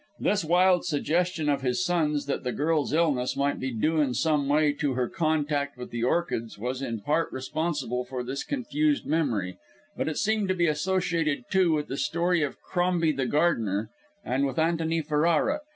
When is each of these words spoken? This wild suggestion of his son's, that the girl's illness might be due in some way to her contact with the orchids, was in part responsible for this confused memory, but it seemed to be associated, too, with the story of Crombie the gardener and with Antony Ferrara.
This 0.19 0.43
wild 0.43 0.83
suggestion 0.83 1.47
of 1.47 1.61
his 1.61 1.85
son's, 1.85 2.25
that 2.25 2.43
the 2.43 2.51
girl's 2.51 2.91
illness 2.91 3.37
might 3.37 3.59
be 3.59 3.69
due 3.71 4.01
in 4.01 4.15
some 4.15 4.49
way 4.49 4.71
to 4.73 4.93
her 4.95 5.07
contact 5.07 5.77
with 5.77 5.91
the 5.91 6.03
orchids, 6.03 6.57
was 6.57 6.81
in 6.81 7.01
part 7.01 7.31
responsible 7.31 8.03
for 8.03 8.23
this 8.23 8.43
confused 8.43 9.05
memory, 9.05 9.59
but 9.95 10.07
it 10.07 10.17
seemed 10.17 10.47
to 10.47 10.55
be 10.55 10.65
associated, 10.65 11.43
too, 11.51 11.73
with 11.73 11.85
the 11.87 11.97
story 11.97 12.41
of 12.41 12.59
Crombie 12.63 13.11
the 13.11 13.27
gardener 13.27 13.91
and 14.25 14.47
with 14.47 14.57
Antony 14.57 15.01
Ferrara. 15.01 15.59